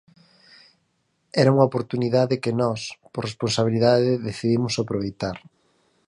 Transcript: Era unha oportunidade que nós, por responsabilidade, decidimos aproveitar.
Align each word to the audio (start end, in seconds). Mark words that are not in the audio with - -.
Era 1.41 1.53
unha 1.55 1.67
oportunidade 1.71 2.41
que 2.43 2.57
nós, 2.61 2.81
por 3.13 3.23
responsabilidade, 3.29 4.21
decidimos 4.27 4.73
aproveitar. 4.75 5.37